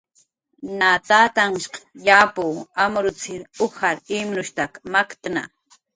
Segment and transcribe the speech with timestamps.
[0.79, 1.73] Na tatanhshq
[2.07, 2.41] yapw
[2.85, 5.43] amrutzir ujar imnushtak maktna.